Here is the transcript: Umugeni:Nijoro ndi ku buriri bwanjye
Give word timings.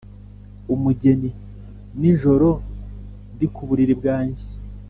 Umugeni:Nijoro 0.73 2.49
ndi 3.33 3.45
ku 3.53 3.61
buriri 3.67 3.93
bwanjye 3.99 4.43